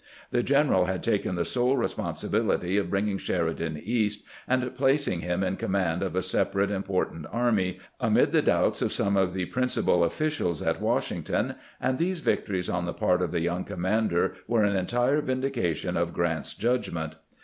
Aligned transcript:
The 0.31 0.41
general 0.41 0.85
had 0.85 1.03
taken 1.03 1.35
the 1.35 1.45
sole 1.45 1.77
responsibility 1.77 2.75
of 2.79 2.89
bringing 2.89 3.19
Sheridan 3.19 3.77
East 3.83 4.23
and 4.47 4.73
placing 4.73 5.19
him 5.21 5.43
in 5.43 5.57
command 5.57 6.01
of 6.01 6.15
a 6.15 6.21
sepa 6.21 6.55
rate, 6.55 6.71
important 6.71 7.27
army, 7.31 7.77
amid 7.99 8.31
the 8.31 8.41
doubts 8.41 8.81
of 8.81 8.91
some 8.91 9.15
of 9.15 9.35
the 9.35 9.45
principal 9.45 10.03
officials 10.03 10.63
at 10.63 10.81
Washington, 10.81 11.53
and 11.79 11.99
these 11.99 12.19
victories 12.19 12.67
on 12.67 12.85
the 12.85 12.93
part 12.95 13.21
of 13.21 13.29
the 13.31 13.41
young 13.41 13.63
commander 13.63 14.33
were 14.47 14.63
an 14.63 14.75
entire 14.75 15.21
vin 15.21 15.39
GOOD 15.39 15.55
NEWS 15.55 15.55
FEOM 15.55 15.65
WINCHESTER 15.67 15.91
299 15.91 15.93
dication 15.93 15.97
of 16.07 16.13
Grant's 16.15 16.53
judgment. 16.55 17.15